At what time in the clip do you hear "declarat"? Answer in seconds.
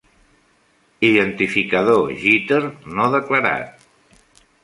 3.19-3.87